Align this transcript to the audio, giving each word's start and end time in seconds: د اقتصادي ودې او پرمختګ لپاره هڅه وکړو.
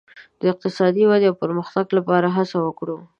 د 0.39 0.43
اقتصادي 0.51 1.03
ودې 1.07 1.27
او 1.29 1.35
پرمختګ 1.43 1.85
لپاره 1.97 2.27
هڅه 2.37 2.57
وکړو. 2.61 2.97